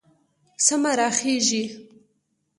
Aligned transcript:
سمه 0.65 0.91
راخېژي 0.99 1.63